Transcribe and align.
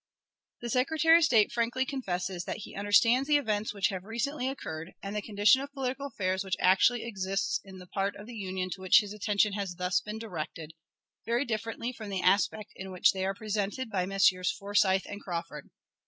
The 0.61 0.69
Secretary 0.71 1.19
of 1.19 1.23
State 1.25 1.51
frankly 1.51 1.85
confesses 1.85 2.45
that 2.45 2.61
he 2.63 2.75
understands 2.75 3.27
the 3.27 3.37
events 3.37 3.71
which 3.71 3.89
have 3.89 4.03
recently 4.03 4.49
occurred, 4.49 4.93
and 5.03 5.15
the 5.15 5.21
condition 5.21 5.61
of 5.61 5.71
political 5.73 6.07
affairs 6.07 6.43
which 6.43 6.55
actually 6.59 7.03
exists 7.03 7.59
in 7.63 7.77
the 7.77 7.85
part 7.85 8.15
of 8.15 8.25
the 8.25 8.33
Union 8.33 8.71
to 8.71 8.81
which 8.81 9.01
his 9.01 9.13
attention 9.13 9.53
has 9.53 9.75
thus 9.75 10.01
been 10.01 10.17
directed, 10.17 10.73
very 11.23 11.45
differently 11.45 11.91
from 11.93 12.09
the 12.09 12.23
aspect 12.23 12.71
in 12.75 12.89
which 12.91 13.11
they 13.11 13.23
are 13.27 13.35
presented 13.35 13.91
by 13.91 14.07
Messrs. 14.07 14.51
Forsyth 14.51 15.05
and 15.05 15.21
Crawford. 15.21 15.69